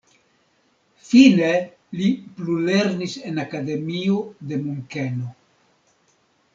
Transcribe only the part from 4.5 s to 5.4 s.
de Munkeno.